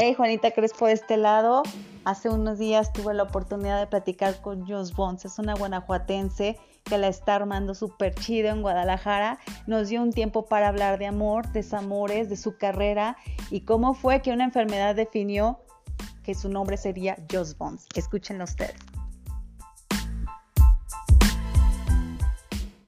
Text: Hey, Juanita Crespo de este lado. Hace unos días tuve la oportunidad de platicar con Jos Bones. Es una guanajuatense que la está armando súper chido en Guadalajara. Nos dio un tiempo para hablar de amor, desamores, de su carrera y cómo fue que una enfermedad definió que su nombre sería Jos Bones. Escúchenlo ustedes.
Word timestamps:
Hey, 0.00 0.14
Juanita 0.14 0.52
Crespo 0.52 0.86
de 0.86 0.92
este 0.92 1.16
lado. 1.16 1.64
Hace 2.04 2.28
unos 2.28 2.60
días 2.60 2.92
tuve 2.92 3.14
la 3.14 3.24
oportunidad 3.24 3.80
de 3.80 3.88
platicar 3.88 4.40
con 4.40 4.64
Jos 4.64 4.94
Bones. 4.94 5.24
Es 5.24 5.40
una 5.40 5.54
guanajuatense 5.54 6.56
que 6.84 6.98
la 6.98 7.08
está 7.08 7.34
armando 7.34 7.74
súper 7.74 8.14
chido 8.14 8.48
en 8.50 8.62
Guadalajara. 8.62 9.40
Nos 9.66 9.88
dio 9.88 10.00
un 10.00 10.12
tiempo 10.12 10.46
para 10.46 10.68
hablar 10.68 11.00
de 11.00 11.06
amor, 11.06 11.50
desamores, 11.50 12.28
de 12.28 12.36
su 12.36 12.56
carrera 12.56 13.16
y 13.50 13.62
cómo 13.62 13.92
fue 13.92 14.22
que 14.22 14.30
una 14.30 14.44
enfermedad 14.44 14.94
definió 14.94 15.58
que 16.22 16.36
su 16.36 16.48
nombre 16.48 16.76
sería 16.76 17.16
Jos 17.28 17.58
Bones. 17.58 17.86
Escúchenlo 17.96 18.44
ustedes. 18.44 18.76